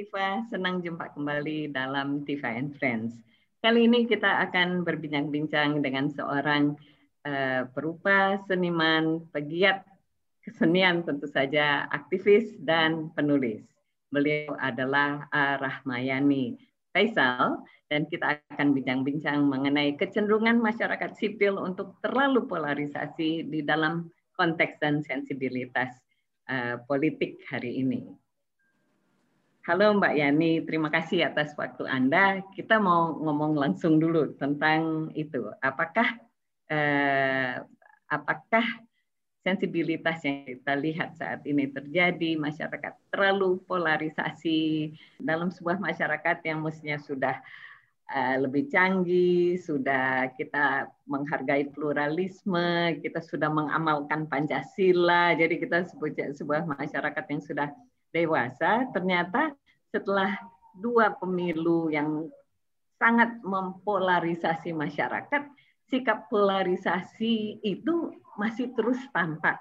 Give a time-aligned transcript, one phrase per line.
[0.00, 3.20] Tifa, senang jumpa kembali dalam Tifa and Friends.
[3.60, 6.72] Kali ini kita akan berbincang-bincang dengan seorang
[7.28, 9.84] uh, perupa, seniman, pegiat
[10.40, 13.60] kesenian tentu saja, aktivis dan penulis.
[14.08, 15.60] Beliau adalah A.
[15.60, 16.56] Rahmayani
[16.96, 17.60] Faisal
[17.92, 25.04] dan kita akan bincang-bincang mengenai kecenderungan masyarakat sipil untuk terlalu polarisasi di dalam konteks dan
[25.04, 25.92] sensibilitas
[26.48, 28.08] uh, politik hari ini.
[29.60, 32.40] Halo Mbak Yani, terima kasih atas waktu Anda.
[32.56, 35.52] Kita mau ngomong langsung dulu tentang itu.
[35.60, 36.16] Apakah
[36.72, 37.60] eh,
[38.08, 38.64] apakah
[39.44, 46.96] sensibilitas yang kita lihat saat ini terjadi masyarakat terlalu polarisasi dalam sebuah masyarakat yang mestinya
[46.96, 47.36] sudah
[48.16, 56.62] uh, lebih canggih, sudah kita menghargai pluralisme, kita sudah mengamalkan Pancasila, jadi kita sebuah, sebuah
[56.64, 57.68] masyarakat yang sudah
[58.10, 59.54] dewasa, ternyata
[59.90, 60.38] setelah
[60.76, 62.30] dua pemilu yang
[63.00, 65.48] sangat mempolarisasi masyarakat,
[65.88, 69.58] sikap polarisasi itu masih terus tampak.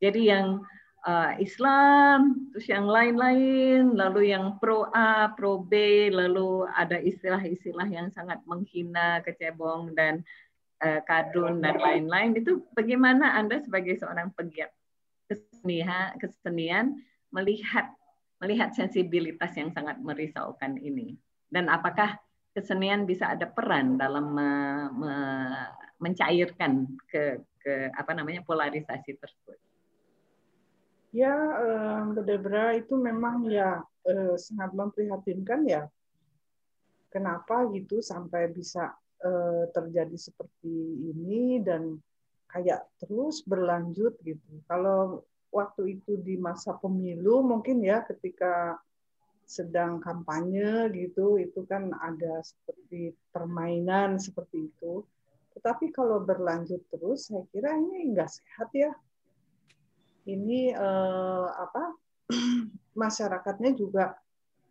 [0.00, 0.62] Jadi yang
[1.04, 8.08] uh, Islam, terus yang lain-lain, lalu yang pro A, pro B, lalu ada istilah-istilah yang
[8.14, 10.22] sangat menghina, kecebong dan
[10.80, 12.38] uh, kadun dan lain-lain.
[12.38, 14.70] Itu bagaimana Anda sebagai seorang pegiat
[15.26, 17.02] kesenian, kesenian
[17.36, 17.92] melihat
[18.40, 21.16] melihat sensibilitas yang sangat merisaukan ini
[21.52, 22.16] dan apakah
[22.56, 24.50] kesenian bisa ada peran dalam me,
[24.96, 25.14] me,
[26.00, 29.58] mencairkan ke ke apa namanya polarisasi tersebut.
[31.12, 35.82] Ya, eh, Debra itu memang ya eh, sangat memprihatinkan ya.
[37.12, 40.76] Kenapa gitu sampai bisa eh, terjadi seperti
[41.12, 42.00] ini dan
[42.48, 44.64] kayak terus berlanjut gitu.
[44.64, 45.24] Kalau
[45.56, 48.76] waktu itu di masa pemilu mungkin ya ketika
[49.48, 55.00] sedang kampanye gitu itu kan ada seperti permainan seperti itu.
[55.56, 58.92] Tetapi kalau berlanjut terus saya kira ini enggak sehat ya.
[60.28, 61.94] Ini eh, apa
[63.00, 64.18] masyarakatnya juga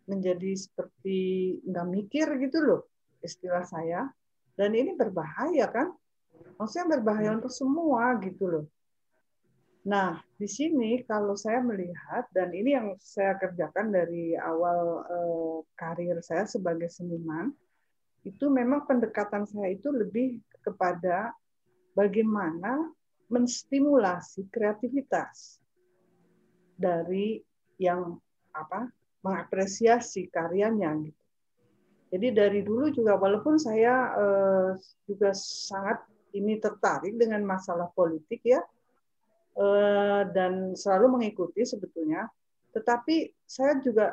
[0.06, 1.18] menjadi seperti
[1.66, 2.82] nggak mikir gitu loh
[3.24, 4.06] istilah saya.
[4.54, 5.90] Dan ini berbahaya kan?
[6.56, 8.64] Maksudnya berbahaya untuk semua gitu loh
[9.86, 16.18] Nah, di sini kalau saya melihat dan ini yang saya kerjakan dari awal eh, karir
[16.26, 17.54] saya sebagai seniman,
[18.26, 21.30] itu memang pendekatan saya itu lebih kepada
[21.94, 22.90] bagaimana
[23.30, 25.62] menstimulasi kreativitas
[26.74, 27.38] dari
[27.78, 28.18] yang
[28.58, 28.90] apa
[29.22, 31.22] mengapresiasi karyanya gitu.
[32.10, 34.70] Jadi dari dulu juga walaupun saya eh,
[35.06, 36.02] juga sangat
[36.34, 38.58] ini tertarik dengan masalah politik ya,
[40.36, 42.28] dan selalu mengikuti sebetulnya.
[42.76, 44.12] Tetapi saya juga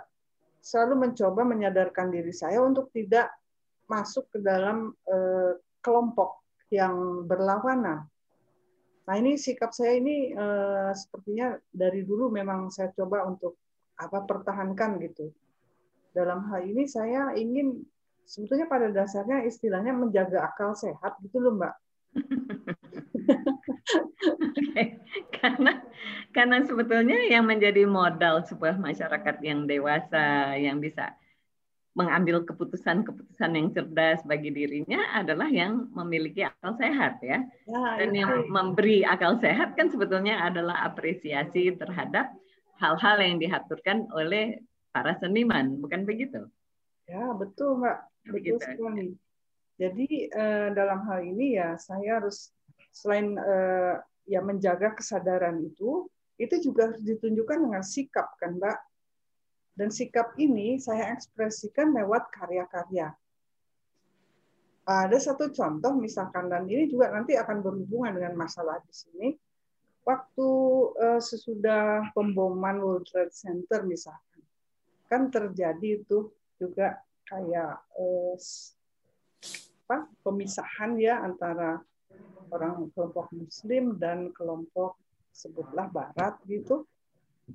[0.63, 3.27] selalu mencoba menyadarkan diri saya untuk tidak
[3.91, 6.39] masuk ke dalam eh, kelompok
[6.71, 8.07] yang berlawanan.
[9.03, 13.59] Nah ini sikap saya ini eh, sepertinya dari dulu memang saya coba untuk
[13.99, 15.27] apa pertahankan gitu.
[16.15, 17.83] Dalam hal ini saya ingin
[18.23, 21.75] sebetulnya pada dasarnya istilahnya menjaga akal sehat gitu loh Mbak.
[25.39, 25.83] karena
[26.31, 31.13] karena sebetulnya yang menjadi modal sebuah masyarakat yang dewasa yang bisa
[31.93, 37.45] mengambil keputusan-keputusan yang cerdas bagi dirinya adalah yang memiliki akal sehat ya.
[37.69, 42.33] ya Dan yang memberi akal sehat kan sebetulnya adalah apresiasi terhadap
[42.81, 44.57] hal-hal yang diaturkan oleh
[44.89, 46.49] para seniman, bukan begitu?
[47.05, 47.97] Ya, betul, Mbak.
[48.33, 49.07] Betul sekali.
[49.77, 52.53] Jadi eh, dalam hal ini ya saya harus
[52.93, 53.95] selain eh,
[54.29, 56.07] ya menjaga kesadaran itu,
[56.37, 58.79] itu juga harus ditunjukkan dengan sikap kan Mbak.
[59.73, 63.09] Dan sikap ini saya ekspresikan lewat karya-karya.
[64.85, 69.27] Ada satu contoh misalkan dan ini juga nanti akan berhubungan dengan masalah di sini.
[70.03, 70.49] Waktu
[70.99, 74.43] uh, sesudah pemboman World Trade Center misalkan,
[75.07, 76.27] kan terjadi itu
[76.59, 78.35] juga kayak uh,
[79.87, 81.79] apa pemisahan ya antara
[82.53, 84.97] orang kelompok Muslim dan kelompok
[85.33, 86.85] sebutlah Barat gitu.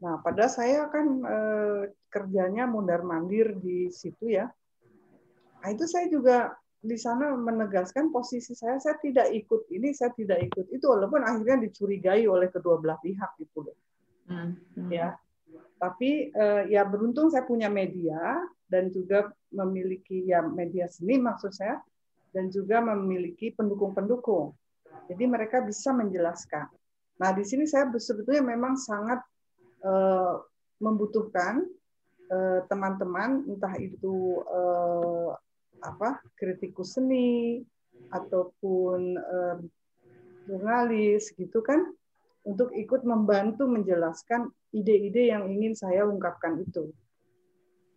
[0.02, 1.82] Nah, pada saya kan eh,
[2.12, 4.50] kerjanya mundar mandir di situ ya.
[5.62, 10.38] Nah, itu saya juga di sana menegaskan posisi saya, saya tidak ikut ini, saya tidak
[10.46, 13.76] ikut itu, walaupun akhirnya dicurigai oleh kedua belah pihak gitu loh.
[14.28, 14.54] Hmm.
[14.92, 15.18] Ya,
[15.80, 21.80] tapi eh, ya beruntung saya punya media dan juga memiliki ya media seni maksud saya
[22.32, 24.52] dan juga memiliki pendukung-pendukung.
[25.08, 26.68] Jadi mereka bisa menjelaskan.
[27.18, 29.18] Nah, di sini saya sebetulnya memang sangat
[29.82, 30.38] uh,
[30.78, 31.66] membutuhkan
[32.30, 35.30] eh, teman-teman entah itu eh,
[35.82, 37.62] apa kritikus seni
[38.14, 39.18] ataupun
[40.46, 41.82] jurnalis gitu kan
[42.46, 46.94] untuk ikut membantu menjelaskan ide-ide yang ingin saya ungkapkan itu.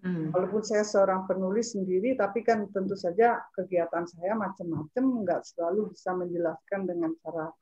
[0.02, 0.34] Hmm.
[0.34, 6.18] Walaupun saya seorang penulis sendiri, tapi kan tentu saja kegiatan saya macam-macam, nggak selalu bisa
[6.18, 7.54] menjelaskan dengan cara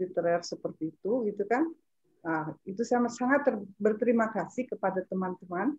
[0.00, 1.68] literer seperti itu, gitu kan?
[2.24, 3.44] Nah, itu saya sangat
[3.76, 5.76] berterima kasih kepada teman-teman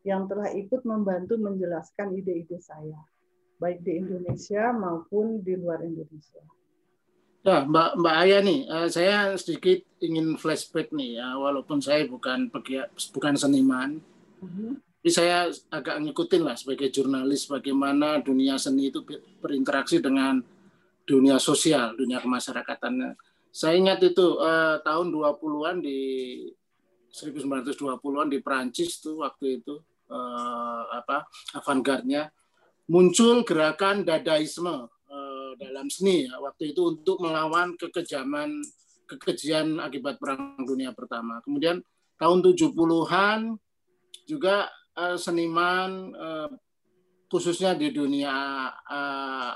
[0.00, 2.96] yang telah ikut membantu menjelaskan ide-ide saya,
[3.60, 6.40] baik di Indonesia maupun di luar Indonesia.
[7.44, 12.48] Ya, Mbak Mbak Aya nih, uh, saya sedikit ingin flashback nih ya, walaupun saya bukan
[12.48, 14.00] pegiat, bukan seniman,
[14.40, 14.76] uh-huh.
[15.00, 19.00] Tapi saya agak ngikutin lah sebagai jurnalis bagaimana dunia seni itu
[19.40, 20.44] berinteraksi dengan
[21.08, 23.16] dunia sosial, dunia kemasyarakatan.
[23.48, 26.00] Saya ingat itu uh, tahun 20-an di
[27.16, 29.80] 1920-an di Prancis tuh waktu itu
[30.12, 31.24] uh, apa
[31.56, 32.28] avant-garde-nya
[32.92, 34.84] muncul gerakan dadaisme
[35.60, 38.64] dalam seni ya, waktu itu untuk melawan kekejaman
[39.04, 41.44] kekejian akibat Perang Dunia Pertama.
[41.44, 41.84] Kemudian
[42.16, 43.60] tahun 70-an
[44.24, 46.48] juga uh, seniman uh,
[47.32, 49.54] khususnya di dunia uh,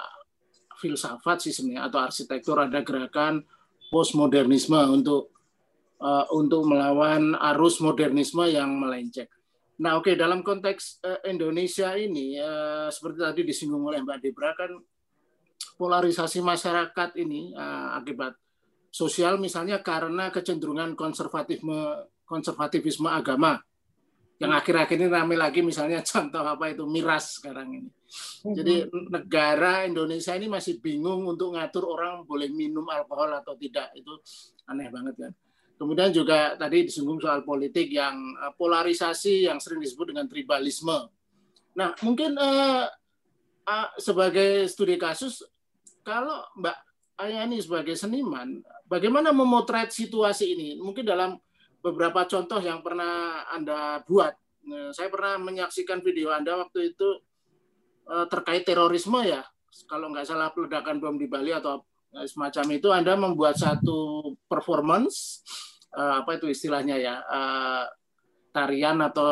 [0.81, 3.44] filsafat sih sebenarnya atau arsitektur ada gerakan
[3.93, 5.35] postmodernisme untuk
[6.00, 9.29] uh, untuk melawan arus modernisme yang melenceng.
[9.75, 14.55] Nah, oke okay, dalam konteks uh, Indonesia ini uh, seperti tadi disinggung oleh Mbak Debra
[14.55, 14.70] kan
[15.75, 18.38] polarisasi masyarakat ini uh, akibat
[18.94, 23.58] sosial misalnya karena kecenderungan konservatisme konservatifisme agama
[24.44, 27.91] yang akhir-akhir ini ramai lagi misalnya contoh apa itu miras sekarang ini.
[28.44, 34.12] Jadi negara Indonesia ini masih bingung untuk ngatur orang boleh minum alkohol atau tidak itu
[34.69, 35.32] aneh banget kan.
[35.75, 41.11] Kemudian juga tadi disinggung soal politik yang eh, polarisasi yang sering disebut dengan tribalisme.
[41.75, 42.87] Nah mungkin uh,
[43.67, 45.43] uh, sebagai studi kasus
[46.06, 46.76] kalau Mbak
[47.19, 50.69] Ayani sebagai seniman, bagaimana memotret situasi ini?
[50.79, 51.38] Mungkin dalam
[51.85, 54.33] beberapa contoh yang pernah Anda buat.
[54.65, 57.09] Nah, saya pernah menyaksikan video Anda waktu itu
[58.09, 59.45] eh, terkait terorisme ya.
[59.85, 61.85] Kalau nggak salah peledakan bom di Bali atau
[62.17, 65.45] eh, semacam itu, Anda membuat satu performance,
[65.93, 67.21] eh, apa itu istilahnya ya,
[68.55, 69.29] tarian atau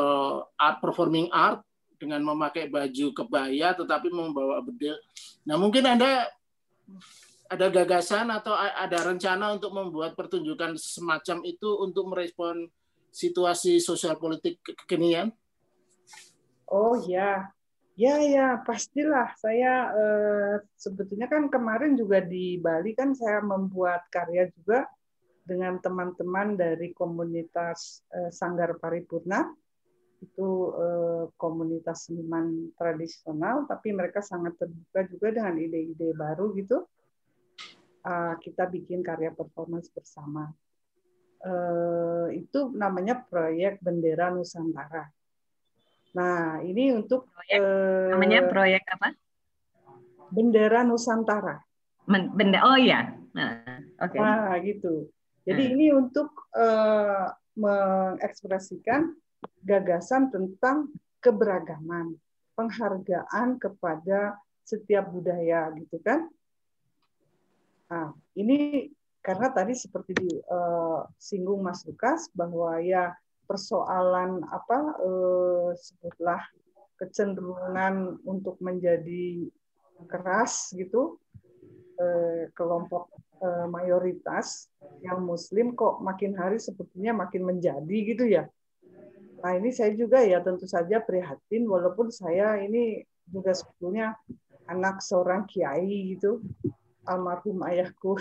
[0.60, 1.64] art performing art
[1.96, 4.98] dengan memakai baju kebaya tetapi membawa bedil.
[5.46, 6.26] Nah mungkin Anda
[7.52, 12.64] ada gagasan atau ada rencana untuk membuat pertunjukan semacam itu untuk merespon
[13.12, 15.28] situasi sosial politik kekinian?
[16.72, 17.52] Oh ya,
[17.93, 19.37] ya ya pastilah.
[19.37, 24.88] Saya eh, sebetulnya kan kemarin juga di Bali kan saya membuat karya juga
[25.44, 29.44] dengan teman-teman dari komunitas eh, Sanggar Paripurna
[30.25, 36.88] itu eh, komunitas seniman tradisional, tapi mereka sangat terbuka juga dengan ide-ide baru gitu.
[38.02, 40.50] Uh, kita bikin karya performance bersama.
[41.43, 45.06] Uh, itu namanya proyek Bendera Nusantara.
[46.12, 49.08] Nah, ini untuk proyek, uh, namanya proyek apa?
[50.34, 51.62] Bendera Nusantara.
[52.10, 53.15] Benda oh ya.
[53.32, 53.62] Nah,
[54.03, 54.12] oke.
[54.12, 54.19] Okay.
[54.19, 55.08] Nah, gitu.
[55.46, 55.72] Jadi hmm.
[55.79, 59.15] ini untuk uh, mengekspresikan
[59.62, 60.91] gagasan tentang
[61.22, 62.19] keberagaman,
[62.58, 66.26] penghargaan kepada setiap budaya gitu kan.
[67.93, 68.08] Nah,
[68.41, 68.89] ini
[69.20, 73.13] karena tadi seperti disinggung uh, Mas Lukas bahwa ya
[73.44, 76.41] persoalan apa uh, sebutlah
[76.96, 79.44] kecenderungan untuk menjadi
[80.08, 81.20] keras gitu
[82.01, 84.70] uh, kelompok mayoritas
[85.03, 88.46] yang muslim kok makin hari sepertinya makin menjadi gitu ya.
[89.43, 94.15] Nah ini saya juga ya tentu saja prihatin walaupun saya ini juga sebetulnya
[94.70, 96.39] anak seorang kiai gitu
[97.06, 98.18] almarhum ayahku.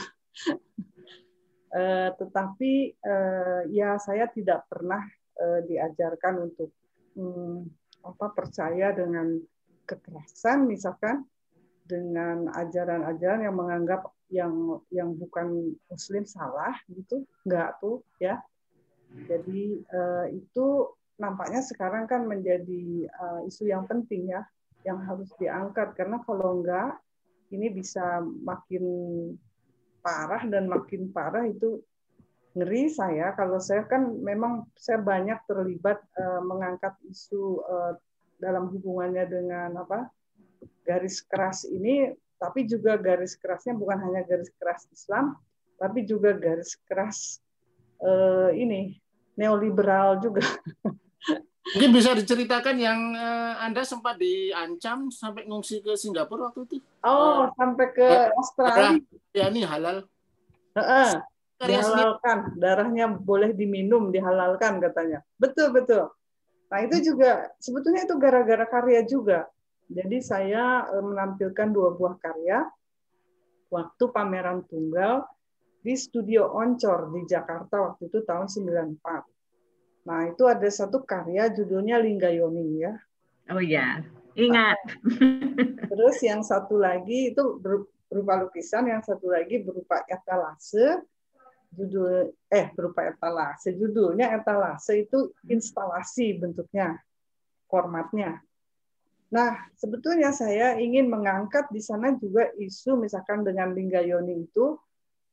[1.74, 5.02] uh, tetapi uh, ya saya tidak pernah
[5.42, 6.72] uh, diajarkan untuk
[7.18, 7.68] um,
[8.02, 9.38] apa percaya dengan
[9.86, 11.26] kekerasan misalkan
[11.86, 17.28] dengan ajaran-ajaran yang menganggap yang yang bukan muslim salah gitu.
[17.44, 18.40] Enggak tuh ya.
[19.28, 24.48] Jadi uh, itu nampaknya sekarang kan menjadi uh, isu yang penting ya,
[24.88, 25.92] yang harus diangkat.
[26.00, 26.96] Karena kalau enggak
[27.52, 28.84] ini bisa makin
[30.02, 31.84] parah dan makin parah itu
[32.58, 33.32] ngeri saya.
[33.36, 37.94] Kalau saya kan memang saya banyak terlibat uh, mengangkat isu uh,
[38.42, 40.10] dalam hubungannya dengan apa
[40.82, 42.10] garis keras ini
[42.42, 45.38] tapi juga garis kerasnya bukan hanya garis keras Islam
[45.78, 47.38] tapi juga garis keras
[48.02, 48.98] uh, ini
[49.38, 50.42] neoliberal juga
[51.72, 56.78] Mungkin bisa diceritakan yang uh, Anda sempat diancam sampai ngungsi ke Singapura waktu itu.
[57.08, 59.00] Oh, uh, sampai ke Australia.
[59.32, 60.04] Ya, ini halal.
[60.76, 61.12] Uh -uh.
[61.62, 65.22] Dihalalkan, darahnya boleh diminum, dihalalkan katanya.
[65.38, 66.10] Betul, betul.
[66.74, 69.48] Nah, itu juga sebetulnya itu gara-gara karya juga.
[69.88, 72.68] Jadi saya uh, menampilkan dua buah karya
[73.72, 75.24] waktu pameran tunggal
[75.80, 79.31] di Studio Oncor di Jakarta waktu itu tahun 94
[80.02, 82.94] Nah, itu ada satu karya judulnya Linggayoni ya.
[83.54, 84.02] Oh ya,
[84.34, 84.80] ingat.
[85.92, 87.62] Terus yang satu lagi itu
[88.10, 91.06] berupa lukisan, yang satu lagi berupa etalase.
[91.72, 93.78] Judul eh berupa etalase.
[93.78, 96.98] Judulnya etalase itu instalasi bentuknya,
[97.70, 98.42] formatnya.
[99.32, 104.76] Nah, sebetulnya saya ingin mengangkat di sana juga isu misalkan dengan Linggayoni itu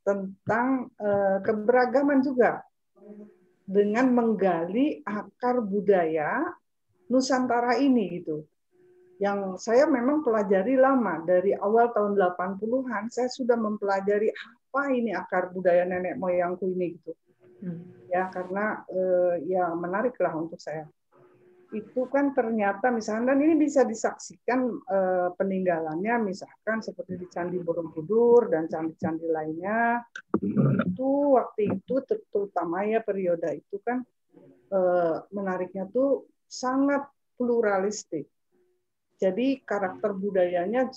[0.06, 2.62] tentang eh, keberagaman juga
[3.68, 6.40] dengan menggali akar budaya
[7.12, 8.44] Nusantara ini gitu.
[9.20, 15.52] Yang saya memang pelajari lama dari awal tahun 80-an saya sudah mempelajari apa ini akar
[15.52, 17.12] budaya nenek moyangku ini gitu.
[17.60, 18.08] Hmm.
[18.08, 20.88] Ya karena eh, ya menariklah untuk saya
[21.68, 28.48] itu kan ternyata misalnya dan ini bisa disaksikan eh, peninggalannya misalkan seperti di Candi Borobudur
[28.48, 30.00] dan candi-candi lainnya.
[30.88, 34.00] Itu waktu itu terutama ya periode itu kan
[34.72, 37.04] eh, menariknya tuh sangat
[37.36, 38.24] pluralistik.
[39.18, 40.88] Jadi karakter budayanya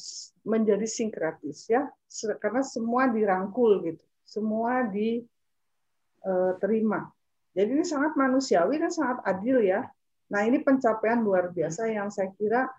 [0.45, 1.89] menjadi sinkretis ya
[2.37, 5.19] karena semua dirangkul gitu semua diterima
[7.03, 7.09] eh,
[7.51, 9.87] jadi ini sangat manusiawi dan sangat adil ya
[10.31, 12.71] Nah ini pencapaian luar biasa yang saya kira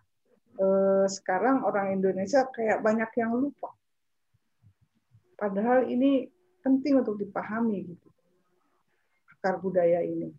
[0.57, 3.77] eh, sekarang orang Indonesia kayak banyak yang lupa.
[5.37, 6.33] Padahal ini
[6.65, 8.09] penting untuk dipahami gitu
[9.37, 10.33] akar budaya ini.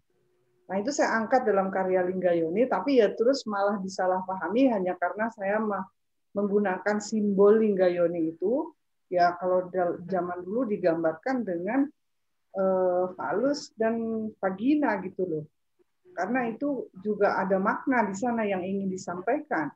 [0.64, 5.60] Nah itu saya angkat dalam karya Linggayoni, tapi ya terus malah disalahpahami hanya karena saya
[6.32, 8.72] menggunakan simbol Linggayoni itu.
[9.12, 9.70] Ya kalau
[10.08, 11.86] zaman dulu digambarkan dengan
[12.58, 15.46] uh, falus dan vagina gitu loh
[16.14, 19.74] karena itu juga ada makna di sana yang ingin disampaikan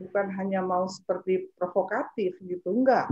[0.00, 3.10] bukan hanya mau seperti provokatif gitu enggak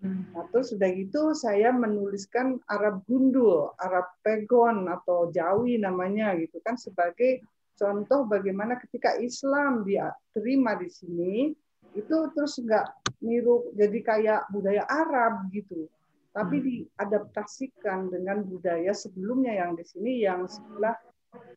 [0.00, 0.32] hmm.
[0.32, 6.80] nah, terus sudah gitu saya menuliskan Arab gundul Arab pegon atau Jawi namanya gitu kan
[6.80, 7.44] sebagai
[7.76, 11.52] contoh bagaimana ketika Islam dia terima di sini
[11.92, 12.88] itu terus enggak
[13.20, 15.90] niru jadi kayak budaya Arab gitu
[16.32, 16.64] tapi hmm.
[16.64, 20.96] diadaptasikan dengan budaya sebelumnya yang di sini yang sebelah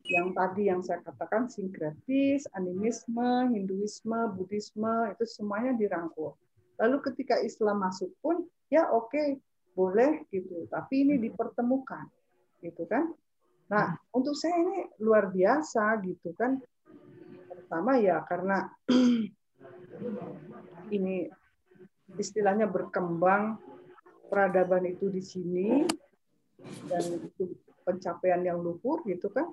[0.04, 6.36] yang tadi yang saya katakan sinkretis, animisme, Hinduisme, Buddhisme itu semuanya dirangkul.
[6.76, 9.40] Lalu ketika Islam masuk pun ya oke okay,
[9.72, 12.04] boleh gitu, tapi ini dipertemukan
[12.60, 13.16] gitu kan.
[13.72, 16.60] Nah untuk saya ini luar biasa gitu kan.
[17.48, 18.68] Pertama ya karena
[20.96, 21.32] ini
[22.20, 23.56] istilahnya berkembang
[24.28, 25.88] peradaban itu di sini
[26.92, 29.50] dan itu pencapaian yang luhur gitu kan.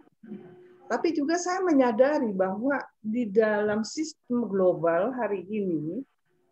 [0.89, 6.01] Tapi juga saya menyadari bahwa di dalam sistem global hari ini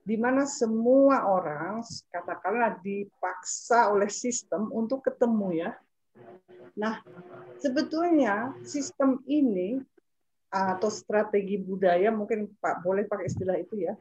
[0.07, 5.71] di mana semua orang katakanlah dipaksa oleh sistem untuk ketemu ya.
[6.77, 7.01] Nah,
[7.59, 9.81] sebetulnya sistem ini
[10.53, 13.99] atau strategi budaya mungkin Pak boleh pakai istilah itu ya.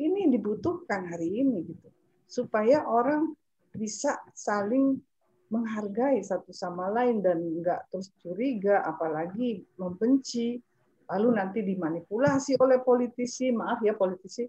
[0.00, 1.88] Ini dibutuhkan hari ini gitu.
[2.26, 3.30] Supaya orang
[3.76, 4.98] bisa saling
[5.46, 10.58] menghargai satu sama lain dan nggak terus curiga, apalagi membenci,
[11.06, 14.42] lalu nanti dimanipulasi oleh politisi, maaf ya politisi,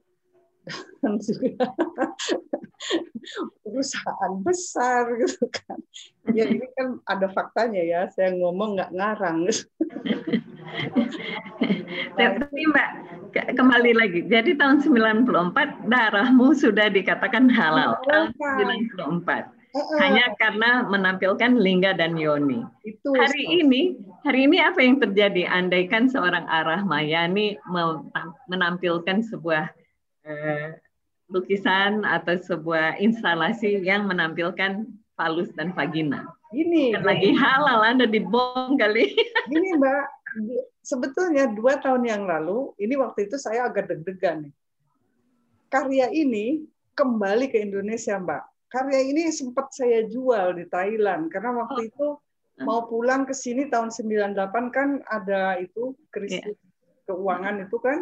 [1.01, 1.69] dan juga
[3.61, 5.79] perusahaan besar gitu kan.
[6.33, 9.45] Ya ini kan ada faktanya ya, saya ngomong nggak ngarang.
[12.17, 12.89] Tapi Mbak,
[13.53, 14.19] kembali lagi.
[14.25, 18.01] Jadi tahun 94 darahmu sudah dikatakan halal.
[18.09, 19.56] Tahun 94
[19.99, 22.63] hanya karena menampilkan lingga dan yoni.
[22.83, 23.53] Itu hari so.
[23.63, 23.81] ini,
[24.23, 25.47] hari ini apa yang terjadi?
[25.47, 27.57] Andaikan seorang Arah Mayani
[28.49, 29.71] menampilkan sebuah
[30.27, 30.67] uh,
[31.31, 36.25] lukisan atau sebuah instalasi yang menampilkan falus dan vagina.
[36.55, 39.11] Ini lagi halal Anda dibom kali.
[39.51, 40.05] Ini Mbak,
[40.83, 44.53] sebetulnya dua tahun yang lalu, ini waktu itu saya agak deg-degan nih.
[45.71, 51.81] Karya ini kembali ke Indonesia, Mbak karya ini sempat saya jual di Thailand karena waktu
[51.87, 51.89] oh.
[51.89, 52.07] itu
[52.65, 54.33] mau pulang ke sini tahun 98
[54.73, 57.05] kan ada itu krisis yeah.
[57.05, 57.99] keuangan itu kan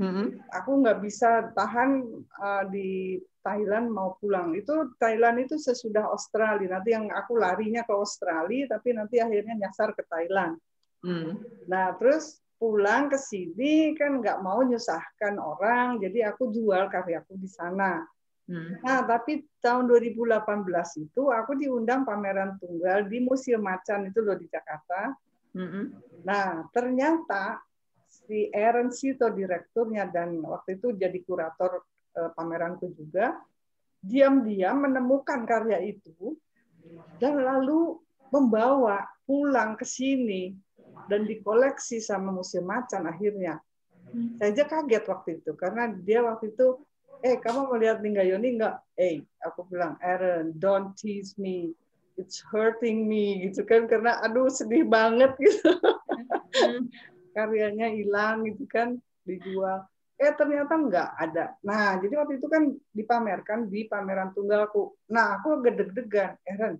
[0.00, 0.40] mm-hmm.
[0.56, 2.00] aku nggak bisa tahan
[2.40, 7.92] uh, di Thailand mau pulang itu Thailand itu sesudah Australia nanti yang aku larinya ke
[7.92, 10.56] Australia tapi nanti akhirnya nyasar ke Thailand
[11.00, 11.40] Hmm.
[11.68, 17.48] Nah, terus pulang ke sini kan nggak mau nyusahkan orang, jadi aku jual karyaku di
[17.48, 18.04] sana.
[18.50, 18.82] Hmm.
[18.82, 24.50] Nah, tapi tahun 2018 itu aku diundang pameran tunggal di Museum Macan itu loh di
[24.50, 25.14] Jakarta.
[25.54, 25.94] Hmm.
[26.26, 27.62] Nah, ternyata
[28.10, 31.86] si Aaron Sito direkturnya dan waktu itu jadi kurator
[32.18, 33.38] eh, pameranku juga,
[34.02, 36.34] diam-diam menemukan karya itu
[37.22, 38.02] dan lalu
[38.34, 40.58] membawa pulang ke sini
[41.06, 43.62] dan dikoleksi sama Museum Macan akhirnya.
[44.10, 44.42] Hmm.
[44.42, 46.82] Saya aja kaget waktu itu karena dia waktu itu,
[47.20, 48.76] eh kamu melihat Yoni nggak?
[48.96, 51.72] Eh, aku bilang, Aaron, don't tease me,
[52.16, 55.70] it's hurting me gitu kan karena aduh sedih banget gitu.
[57.36, 59.86] Karyanya hilang gitu kan dijual.
[60.20, 61.56] Eh ternyata nggak ada.
[61.64, 64.92] Nah jadi waktu itu kan dipamerkan di pameran tunggalku.
[65.08, 66.76] Nah aku gede-degan, Aaron,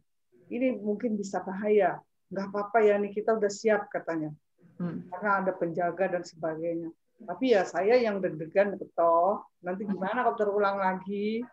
[0.50, 4.30] ini mungkin bisa bahaya nggak apa-apa ya nih kita udah siap katanya
[4.78, 5.10] hmm.
[5.10, 6.90] karena ada penjaga dan sebagainya
[7.24, 11.44] tapi ya saya yang deg-degan toh nanti gimana kalau terulang lagi?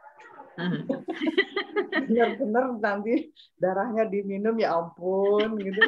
[2.07, 5.81] Benar-benar nanti darahnya diminum ya ampun gitu.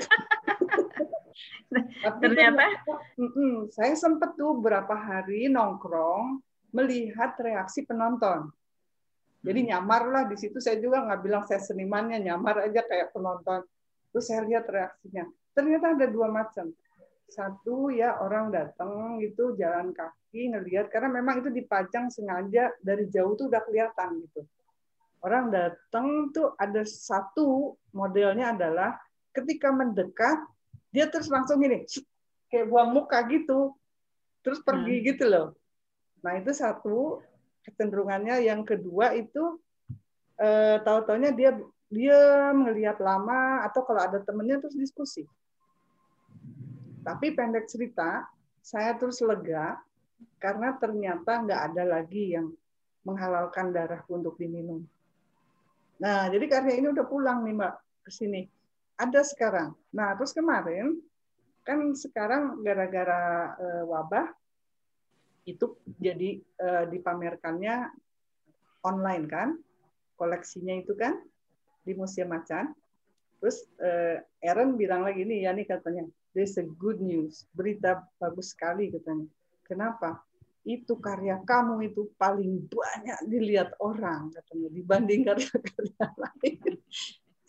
[1.69, 2.65] Tapi ternyata?
[2.86, 6.41] kan, saya sempat tuh berapa hari nongkrong
[6.74, 8.50] melihat reaksi penonton.
[9.39, 9.69] Jadi hmm.
[9.71, 10.59] nyamar lah di situ.
[10.59, 13.63] Saya juga nggak bilang saya senimannya nyamar aja kayak penonton.
[14.12, 15.25] Terus saya lihat reaksinya.
[15.55, 16.74] Ternyata ada dua macam.
[17.29, 23.38] Satu ya orang datang gitu jalan kaki ngelihat karena memang itu dipajang sengaja dari jauh
[23.38, 24.41] tuh udah kelihatan gitu.
[25.21, 28.98] Orang datang tuh ada satu modelnya adalah
[29.36, 30.41] ketika mendekat
[30.89, 31.86] dia terus langsung gini
[32.50, 33.77] kayak buang muka gitu.
[34.42, 35.05] Terus pergi hmm.
[35.13, 35.48] gitu loh.
[36.25, 37.22] Nah, itu satu
[37.63, 39.59] kecenderungannya yang kedua itu
[40.39, 41.51] eh, tahu-taunya dia
[41.89, 45.25] dia melihat lama atau kalau ada temennya terus diskusi.
[47.00, 48.27] Tapi pendek cerita,
[48.59, 49.79] saya terus lega
[50.40, 52.51] karena ternyata nggak ada lagi yang
[53.07, 54.83] menghalalkan darah untuk diminum.
[56.00, 57.74] Nah, jadi karena ini udah pulang nih Mbak
[58.07, 58.42] ke sini.
[59.00, 59.75] Ada sekarang.
[59.96, 61.00] Nah, terus kemarin
[61.64, 64.31] kan sekarang gara-gara uh, wabah
[65.48, 67.92] itu jadi uh, dipamerkannya
[68.83, 69.50] online kan,
[70.16, 71.20] koleksinya itu kan
[71.83, 72.72] di Museum Macan.
[73.40, 78.53] Terus uh, Aaron bilang lagi nih, ya nih katanya, there's a good news, berita bagus
[78.53, 79.27] sekali katanya.
[79.65, 80.22] Kenapa?
[80.65, 86.57] Itu karya kamu itu paling banyak dilihat orang katanya dibanding karya-karya lain.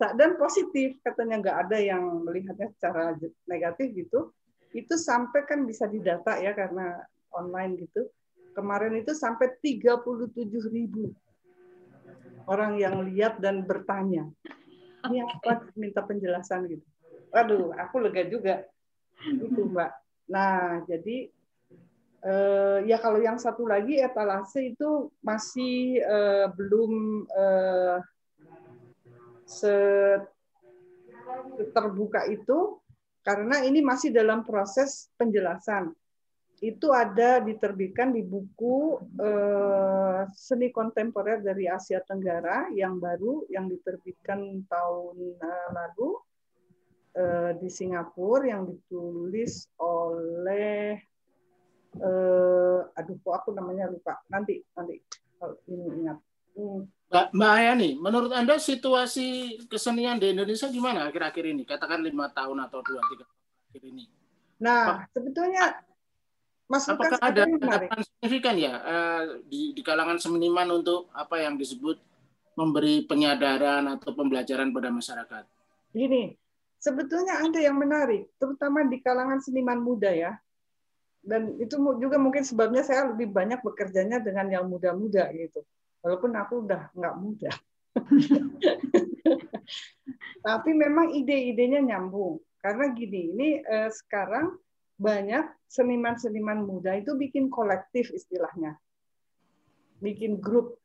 [0.01, 3.13] Dan positif katanya nggak ada yang melihatnya secara
[3.45, 4.33] negatif gitu.
[4.73, 7.05] Itu sampai kan bisa didata ya karena
[7.37, 8.09] online gitu.
[8.57, 10.41] Kemarin itu sampai 37
[10.73, 11.13] ribu
[12.49, 14.27] orang yang lihat dan bertanya.
[15.07, 16.87] Ini apa minta penjelasan gitu.
[17.31, 18.67] Waduh, aku lega juga.
[19.47, 19.93] Itu, Mbak.
[20.31, 21.29] Nah, jadi
[22.25, 26.93] eh, ya kalau yang satu lagi etalase itu masih eh, belum
[27.29, 27.99] eh,
[31.75, 32.79] terbuka itu
[33.21, 35.93] karena ini masih dalam proses penjelasan
[36.61, 44.69] itu ada diterbitkan di buku eh, seni kontemporer dari Asia Tenggara yang baru yang diterbitkan
[44.69, 46.21] tahun eh, lalu
[47.17, 50.99] eh, di Singapura yang ditulis oleh
[51.99, 55.01] eh, aduh kok aku namanya lupa nanti nanti
[55.39, 56.19] kalau ini ingat
[56.57, 56.81] hmm.
[57.11, 61.67] Mbak, Mbak Ayani, menurut Anda situasi kesenian di Indonesia gimana akhir-akhir ini?
[61.67, 63.27] Katakan lima tahun atau dua tiga
[63.67, 64.07] akhir ini.
[64.63, 65.75] Nah, sebetulnya
[66.71, 71.99] Masukan Apakah ada harapan signifikan ya uh, di, di kalangan seniman untuk apa yang disebut
[72.55, 75.45] memberi penyadaran atau pembelajaran pada masyarakat?
[75.91, 76.31] Gini,
[76.81, 80.33] sebetulnya ada yang menarik, terutama di kalangan seniman muda ya.
[81.21, 85.61] Dan itu juga mungkin sebabnya saya lebih banyak bekerjanya dengan yang muda-muda gitu.
[86.01, 87.53] Walaupun aku udah nggak muda.
[90.49, 92.41] Tapi memang ide-idenya nyambung.
[92.65, 94.57] Karena gini, ini eh, sekarang
[94.97, 98.81] banyak seniman-seniman muda itu bikin kolektif istilahnya.
[100.01, 100.81] Bikin grup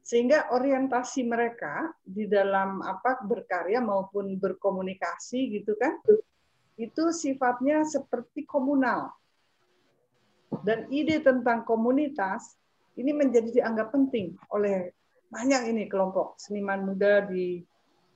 [0.00, 6.00] sehingga orientasi mereka di dalam apa berkarya maupun berkomunikasi gitu kan
[6.80, 9.12] itu sifatnya seperti komunal.
[10.64, 12.56] Dan ide tentang komunitas
[12.98, 14.90] ini menjadi dianggap penting oleh
[15.30, 17.62] banyak ini kelompok seniman muda di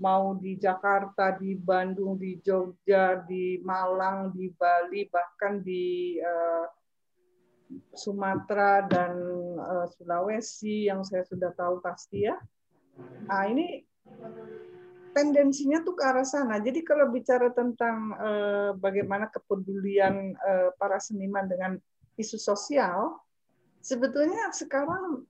[0.02, 6.66] mau di Jakarta, di Bandung, di Jogja, di Malang, di Bali, bahkan di uh,
[7.94, 9.14] Sumatera dan
[9.64, 12.36] uh, Sulawesi yang saya sudah tahu pasti ya.
[13.26, 13.82] Nah ini
[15.14, 16.58] tendensinya tuh ke arah sana.
[16.60, 21.78] Jadi kalau bicara tentang uh, bagaimana kepedulian uh, para seniman dengan
[22.18, 23.18] isu sosial,
[23.80, 25.22] sebetulnya sekarang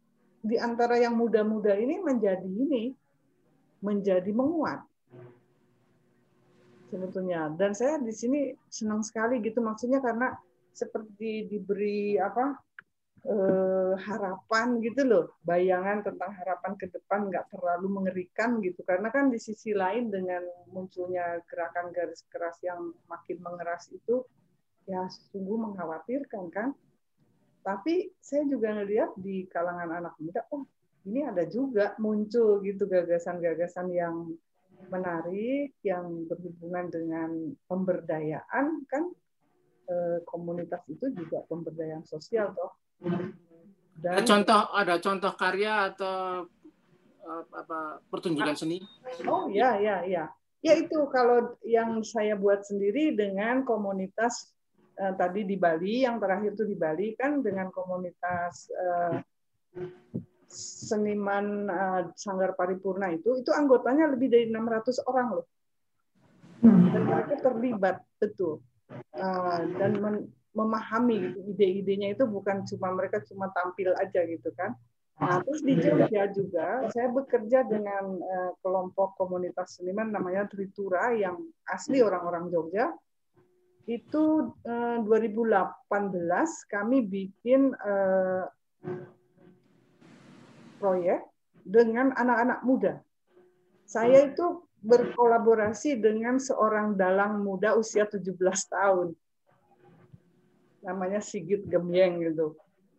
[0.44, 2.92] di antara yang muda-muda ini menjadi ini
[3.84, 4.80] menjadi menguat
[6.88, 7.52] sebetulnya.
[7.52, 10.32] Dan saya di sini senang sekali gitu maksudnya karena
[10.74, 12.56] seperti diberi apa
[13.24, 18.84] eh, harapan gitu loh, bayangan tentang harapan ke depan nggak terlalu mengerikan gitu.
[18.84, 24.24] Karena kan di sisi lain dengan munculnya gerakan garis keras yang makin mengeras itu,
[24.84, 26.68] ya sungguh mengkhawatirkan kan.
[27.64, 30.68] Tapi saya juga ngelihat di kalangan anak muda, oh
[31.08, 34.37] ini ada juga muncul gitu gagasan-gagasan yang
[34.92, 37.30] menarik, yang berhubungan dengan
[37.72, 39.08] pemberdayaan kan
[39.88, 46.44] eh, komunitas itu juga pemberdayaan sosial toh dan, ada contoh ada contoh karya atau
[47.54, 48.85] apa pertunjukan seni?
[49.24, 50.28] Oh ya ya ya.
[50.64, 54.48] Ya itu kalau yang saya buat sendiri dengan komunitas
[54.96, 59.20] eh, tadi di Bali, yang terakhir itu di Bali kan dengan komunitas eh,
[60.48, 65.46] seniman eh, Sanggar Paripurna itu, itu anggotanya lebih dari 600 orang loh.
[66.64, 68.64] Dan mereka terlibat betul.
[69.12, 69.96] Uh, dan
[70.54, 74.72] memahami gitu ide-idenya itu bukan cuma mereka cuma tampil aja gitu kan.
[75.14, 81.38] Nah, terus di Jogja juga saya bekerja dengan uh, kelompok komunitas seniman namanya Tritura yang
[81.70, 82.90] asli orang-orang Jogja.
[83.86, 85.86] Itu uh, 2018
[86.66, 88.46] kami bikin uh,
[90.82, 91.22] proyek
[91.62, 92.92] dengan anak-anak muda.
[93.86, 98.34] Saya itu berkolaborasi dengan seorang dalang muda usia 17
[98.68, 99.16] tahun
[100.84, 102.54] namanya Sigit Gemyeng gitu.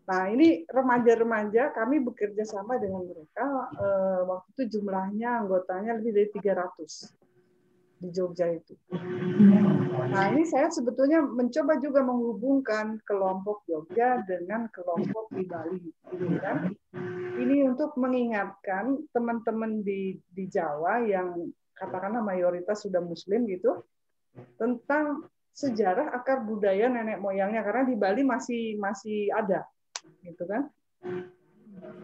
[0.05, 6.29] Nah ini remaja-remaja kami bekerja sama dengan mereka eh, waktu itu jumlahnya anggotanya lebih dari
[6.29, 7.25] 300
[8.05, 8.75] di Jogja itu.
[10.11, 16.69] Nah ini saya sebetulnya mencoba juga menghubungkan kelompok Jogja dengan kelompok di Bali, gitu kan?
[17.35, 23.83] Ini untuk mengingatkan teman-teman di di Jawa yang katakanlah mayoritas sudah Muslim gitu
[24.59, 29.63] tentang sejarah akar budaya nenek moyangnya karena di Bali masih masih ada
[30.19, 30.67] gitu kan?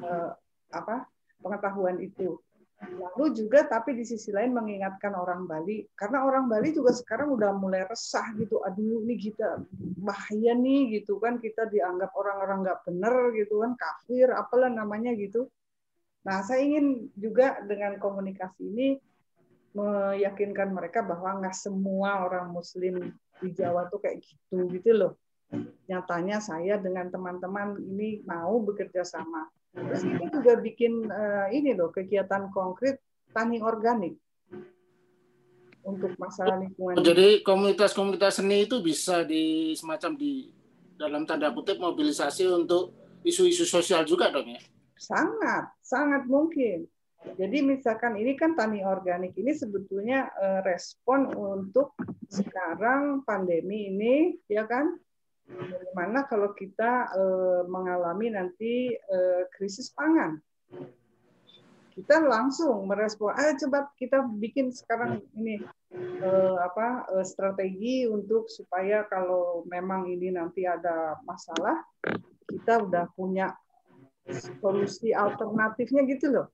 [0.02, 0.32] Eh,
[0.72, 1.04] apa
[1.44, 2.40] pengetahuan itu.
[2.82, 7.54] Lalu juga tapi di sisi lain mengingatkan orang Bali karena orang Bali juga sekarang udah
[7.54, 9.62] mulai resah gitu aduh ini kita
[10.02, 11.38] bahaya nih gitu kan?
[11.38, 13.78] Kita dianggap orang-orang nggak bener gitu kan?
[13.78, 15.46] Kafir apalah namanya gitu.
[16.26, 18.88] Nah saya ingin juga dengan komunikasi ini
[19.78, 25.14] meyakinkan mereka bahwa nggak semua orang Muslim di Jawa tuh kayak gitu gitu loh.
[25.90, 29.52] Nyatanya saya dengan teman-teman ini mau bekerja sama.
[29.76, 33.02] Terus ini juga bikin uh, ini loh kegiatan konkret
[33.32, 34.16] tani organik
[35.82, 37.00] untuk masalah lingkungan.
[37.00, 40.54] Oh, jadi komunitas-komunitas seni itu bisa di semacam di
[40.96, 42.94] dalam tanda kutip mobilisasi untuk
[43.26, 44.62] isu-isu sosial juga dong ya?
[45.02, 46.86] Sangat, sangat mungkin.
[47.22, 51.94] Jadi misalkan ini kan tani organik ini sebetulnya eh, respon untuk
[52.34, 54.16] sekarang pandemi ini
[54.50, 54.98] ya kan
[55.46, 60.42] bagaimana kalau kita eh, mengalami nanti eh, krisis pangan.
[61.92, 65.60] Kita langsung merespon, ayo coba kita bikin sekarang ini
[66.56, 71.84] apa strategi untuk supaya kalau memang ini nanti ada masalah
[72.48, 73.52] kita udah punya
[74.64, 76.48] solusi alternatifnya gitu loh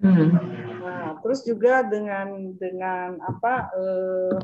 [0.00, 0.32] Hmm.
[0.80, 4.36] Nah, terus juga dengan dengan apa eh,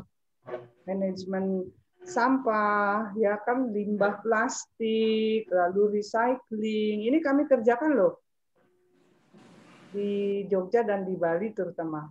[0.85, 1.65] manajemen
[2.07, 7.03] sampah, ya kan limbah plastik, lalu recycling.
[7.09, 8.21] Ini kami kerjakan loh
[9.91, 12.05] di Jogja dan di Bali terutama.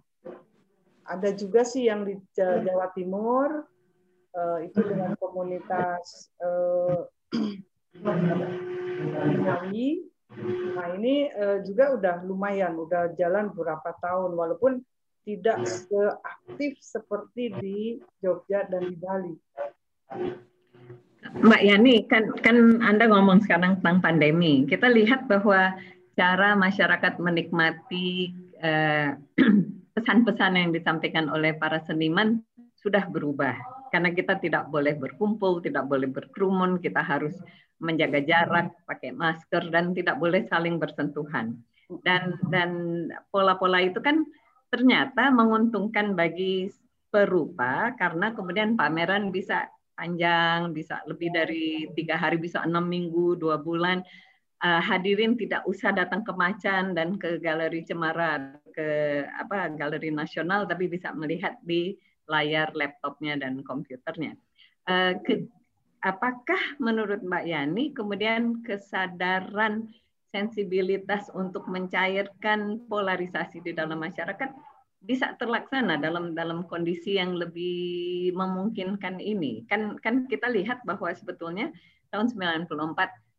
[1.07, 3.63] Ada juga sih yang di Jawa Timur
[4.35, 7.07] eh, itu dengan komunitas eh,
[10.37, 14.85] Nah ini uh, juga udah lumayan, udah jalan beberapa tahun, walaupun
[15.27, 17.79] tidak seaktif seperti di
[18.23, 19.35] Jogja dan di Bali.
[21.43, 24.63] Mbak Yani, kan kan Anda ngomong sekarang tentang pandemi.
[24.71, 25.75] Kita lihat bahwa
[26.15, 28.31] cara masyarakat menikmati
[28.63, 29.19] eh,
[29.99, 32.39] pesan-pesan yang disampaikan oleh para seniman
[32.79, 33.59] sudah berubah.
[33.91, 37.35] Karena kita tidak boleh berkumpul, tidak boleh berkerumun, kita harus
[37.81, 41.57] menjaga jarak, pakai masker dan tidak boleh saling bersentuhan.
[42.03, 42.71] Dan dan
[43.31, 44.27] pola-pola itu kan
[44.73, 46.73] ternyata menguntungkan bagi
[47.13, 53.57] perupa karena kemudian pameran bisa panjang, bisa lebih dari tiga hari, bisa enam minggu, dua
[53.57, 54.05] bulan.
[54.57, 58.89] Uh, hadirin tidak usah datang ke Macan dan ke Galeri Cemara, ke
[59.29, 61.93] apa galeri nasional tapi bisa melihat di
[62.25, 64.33] layar laptopnya dan komputernya.
[64.89, 65.45] Uh, ke,
[66.07, 69.91] apakah menurut Mbak Yani kemudian kesadaran
[70.31, 74.55] sensibilitas untuk mencairkan polarisasi di dalam masyarakat
[75.03, 79.67] bisa terlaksana dalam dalam kondisi yang lebih memungkinkan ini.
[79.67, 81.75] Kan kan kita lihat bahwa sebetulnya
[82.15, 82.71] tahun 94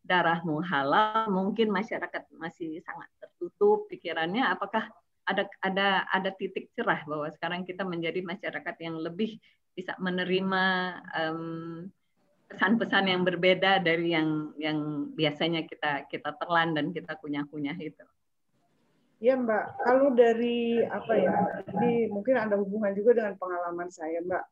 [0.04, 4.88] darahmu halal mungkin masyarakat masih sangat tertutup pikirannya apakah
[5.28, 9.36] ada ada ada titik cerah bahwa sekarang kita menjadi masyarakat yang lebih
[9.76, 10.64] bisa menerima
[11.12, 11.84] um,
[12.48, 18.04] pesan-pesan yang berbeda dari yang yang biasanya kita kita telan dan kita kunyah-kunyah itu.
[19.18, 21.34] Ya Mbak, kalau dari apa ya,
[21.74, 24.44] ini mungkin ada hubungan juga dengan pengalaman saya Mbak.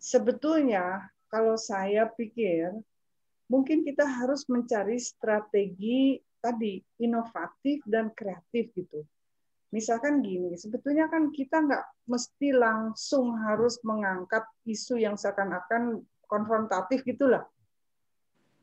[0.00, 2.72] Sebetulnya kalau saya pikir
[3.52, 9.04] mungkin kita harus mencari strategi tadi inovatif dan kreatif gitu.
[9.70, 17.42] Misalkan gini, sebetulnya kan kita nggak mesti langsung harus mengangkat isu yang seakan-akan konfrontatif gitulah.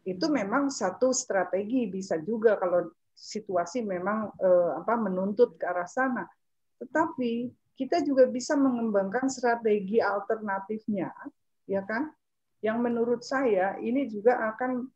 [0.08, 6.24] Itu memang satu strategi bisa juga kalau situasi memang eh, apa menuntut ke arah sana.
[6.80, 11.12] Tetapi kita juga bisa mengembangkan strategi alternatifnya,
[11.68, 12.08] ya kan?
[12.64, 14.88] Yang menurut saya ini juga akan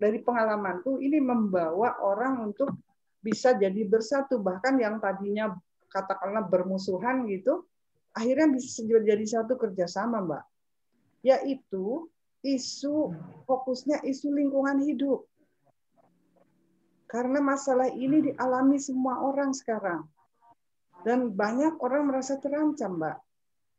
[0.00, 2.72] dari pengalamanku ini membawa orang untuk
[3.20, 5.52] bisa jadi bersatu bahkan yang tadinya
[5.92, 7.68] katakanlah bermusuhan gitu
[8.16, 10.44] akhirnya bisa jadi satu kerjasama mbak
[11.20, 12.08] yaitu
[12.40, 13.12] isu
[13.44, 15.24] fokusnya isu lingkungan hidup.
[17.10, 20.06] Karena masalah ini dialami semua orang sekarang.
[21.02, 23.18] Dan banyak orang merasa terancam, Mbak.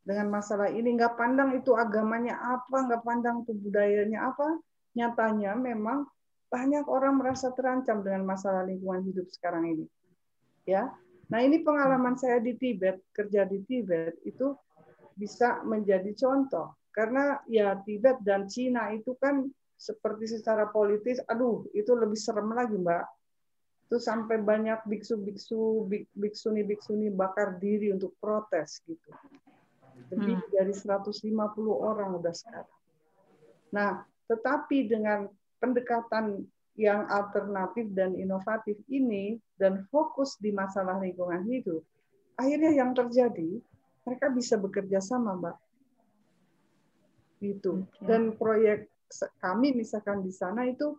[0.02, 4.58] Dengan masalah ini, nggak pandang itu agamanya apa, nggak pandang itu budayanya apa.
[4.98, 6.04] Nyatanya memang
[6.52, 9.86] banyak orang merasa terancam dengan masalah lingkungan hidup sekarang ini.
[10.68, 10.92] Ya,
[11.32, 14.52] Nah ini pengalaman saya di Tibet, kerja di Tibet, itu
[15.16, 19.48] bisa menjadi contoh karena ya Tibet dan Cina itu kan
[19.80, 23.08] seperti secara politis, aduh itu lebih serem lagi mbak.
[23.88, 29.10] Itu sampai banyak biksu-biksu, biksuni-biksuni bakar diri untuk protes gitu.
[30.12, 30.48] Lebih hmm.
[30.52, 31.28] dari 150
[31.72, 32.78] orang udah sekarang.
[33.72, 35.28] Nah, tetapi dengan
[35.60, 36.44] pendekatan
[36.76, 41.84] yang alternatif dan inovatif ini dan fokus di masalah lingkungan hidup,
[42.40, 43.60] akhirnya yang terjadi
[44.08, 45.56] mereka bisa bekerja sama, Mbak
[47.42, 47.82] gitu.
[47.98, 48.86] Dan proyek
[49.42, 50.94] kami misalkan di sana itu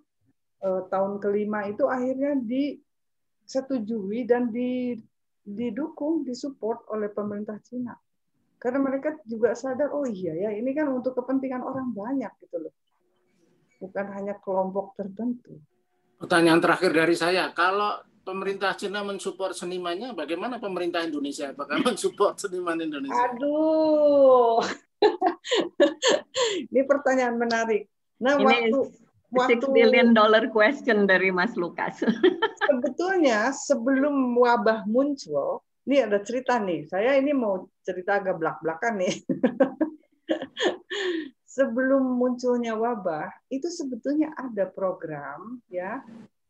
[0.60, 4.99] eh, tahun kelima itu akhirnya disetujui dan di,
[5.47, 7.95] didukung, disupport oleh pemerintah Cina.
[8.60, 12.73] Karena mereka juga sadar, oh iya ya, ini kan untuk kepentingan orang banyak gitu loh.
[13.84, 15.60] Bukan hanya kelompok tertentu.
[16.15, 21.51] Pertanyaan terakhir dari saya, kalau pemerintah Cina mensupport senimannya, bagaimana pemerintah Indonesia?
[21.51, 23.19] Apakah mensupport seniman Indonesia?
[23.36, 24.52] Aduh,
[26.84, 27.88] Ini pertanyaan menarik.
[28.19, 28.80] Nah, Ini waktu
[29.32, 32.04] waktu billion dollar question dari Mas Lukas.
[32.67, 36.91] sebetulnya sebelum wabah muncul, ini ada cerita nih.
[36.91, 39.15] Saya ini mau cerita agak belak-belakan nih.
[41.56, 46.04] sebelum munculnya wabah, itu sebetulnya ada program ya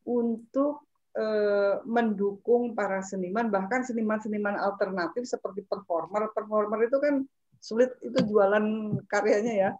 [0.10, 0.82] untuk
[1.14, 6.34] eh, mendukung para seniman, bahkan seniman-seniman alternatif seperti performer.
[6.34, 7.22] Performer itu kan
[7.64, 9.72] sulit itu jualan karyanya ya.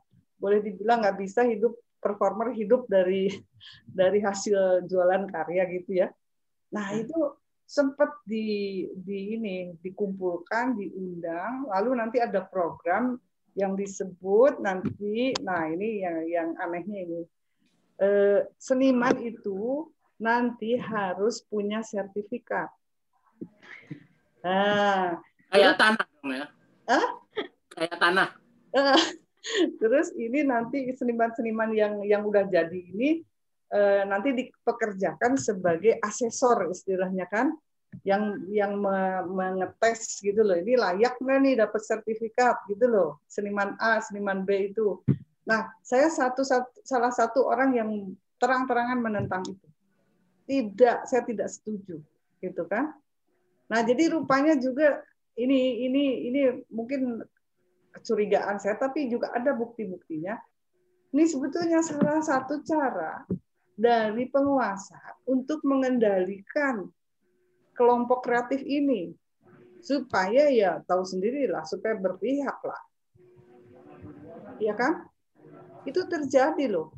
[0.44, 1.72] Boleh dibilang nggak bisa hidup
[2.04, 3.32] performer hidup dari
[4.00, 6.12] dari hasil jualan karya gitu ya.
[6.76, 7.02] Nah hmm.
[7.08, 7.20] itu
[7.64, 13.16] sempat di di ini dikumpulkan, diundang, lalu nanti ada program
[13.56, 17.22] yang disebut nanti, nah ini yang yang anehnya ini
[18.02, 19.88] eh, seniman itu
[20.20, 22.72] nanti harus punya sertifikat.
[24.44, 25.20] Nah,
[25.52, 26.48] kayak tanah dong ya?
[26.88, 27.08] Hah?
[27.74, 28.30] kayak tanah.
[29.80, 33.20] Terus ini nanti seniman-seniman yang yang udah jadi ini
[33.74, 37.52] eh, nanti dipekerjakan sebagai asesor istilahnya kan,
[38.08, 38.80] yang yang
[39.30, 40.58] mengetes gitu loh.
[40.58, 43.22] Ini layak nggak nih dapat sertifikat gitu loh.
[43.28, 45.04] Seniman A, seniman B itu.
[45.44, 47.90] Nah, saya satu, satu salah satu orang yang
[48.40, 49.68] terang-terangan menentang itu.
[50.44, 52.00] Tidak, saya tidak setuju,
[52.44, 52.92] gitu kan.
[53.72, 55.04] Nah, jadi rupanya juga
[55.40, 57.24] ini ini ini mungkin
[57.94, 60.36] kecurigaan saya, tapi juga ada bukti-buktinya.
[61.14, 63.22] Ini sebetulnya salah satu cara
[63.78, 64.98] dari penguasa
[65.30, 66.90] untuk mengendalikan
[67.78, 69.14] kelompok kreatif ini
[69.82, 72.82] supaya ya tahu sendirilah supaya berpihak lah
[74.62, 75.10] ya kan
[75.84, 76.94] itu terjadi loh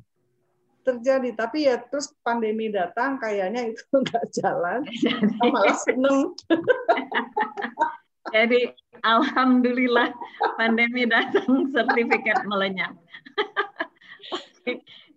[0.86, 1.34] terjadi.
[1.34, 4.86] Tapi ya terus pandemi datang, kayaknya itu nggak jalan.
[5.42, 6.38] Malah seneng.
[8.36, 8.70] Jadi
[9.06, 10.10] alhamdulillah
[10.58, 12.98] pandemi datang, sertifikat melenyap.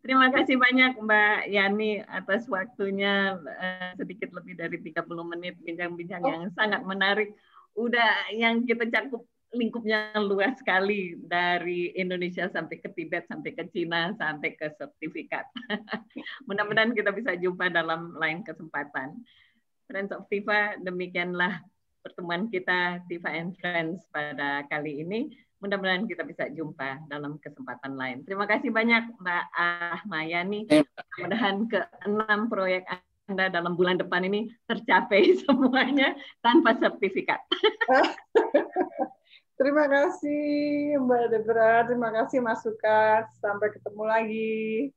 [0.04, 5.04] Terima kasih banyak Mbak Yani atas waktunya uh, sedikit lebih dari 30
[5.36, 7.36] menit bincang-bincang yang sangat menarik.
[7.76, 14.12] Udah yang kita cakup lingkupnya luas sekali dari Indonesia sampai ke Tibet, sampai ke Cina,
[14.16, 15.48] sampai ke sertifikat.
[16.48, 19.24] Mudah-mudahan kita bisa jumpa dalam lain kesempatan.
[19.88, 21.64] Friends of Tifa, demikianlah
[22.02, 25.30] pertemuan kita Tifa and Friends pada kali ini.
[25.58, 28.22] Mudah-mudahan kita bisa jumpa dalam kesempatan lain.
[28.22, 30.70] Terima kasih banyak Mbak Ahmayani.
[30.70, 32.86] Mudah-mudahan ke enam proyek
[33.26, 37.42] Anda dalam bulan depan ini tercapai semuanya tanpa sertifikat.
[39.58, 43.26] Terima kasih Mbak Debra, terima kasih masukan.
[43.42, 44.94] Sampai ketemu lagi.